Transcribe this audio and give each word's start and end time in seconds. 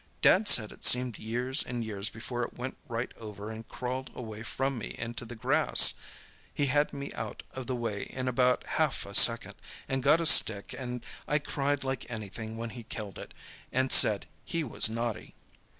Dad 0.23 0.47
said 0.47 0.71
it 0.71 0.83
seemed 0.83 1.19
years 1.19 1.61
and 1.61 1.83
years 1.83 2.09
before 2.09 2.41
it 2.41 2.57
went 2.57 2.75
right 2.87 3.13
over 3.17 3.51
and 3.51 3.67
crawled 3.67 4.09
away 4.15 4.41
from 4.41 4.79
me 4.79 4.95
into 4.97 5.25
the 5.25 5.35
grass. 5.35 5.93
He 6.51 6.65
had 6.65 6.91
me 6.91 7.13
out 7.13 7.43
of 7.51 7.67
the 7.67 7.75
way 7.75 8.07
in 8.09 8.27
about 8.27 8.65
half 8.65 9.05
a 9.05 9.13
second, 9.13 9.53
and 9.87 10.01
got 10.01 10.19
a 10.19 10.25
stick, 10.25 10.73
and 10.75 11.05
I 11.27 11.37
cried 11.37 11.83
like 11.83 12.09
anything 12.09 12.57
when 12.57 12.71
he 12.71 12.81
killed 12.81 13.19
it, 13.19 13.31
and 13.71 13.91
said 13.91 14.25
he 14.43 14.63
was 14.63 14.89
naughty!" 14.89 15.35